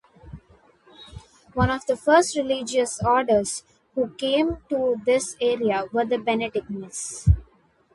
One 1.53 1.69
of 1.69 1.85
the 1.85 1.95
first 1.95 2.35
religious 2.35 2.99
orders 3.03 3.61
who 3.93 4.09
came 4.15 4.57
to 4.69 4.99
this 5.05 5.35
area 5.39 5.85
were 5.93 6.05
the 6.05 6.17
Benedictines. 6.17 7.29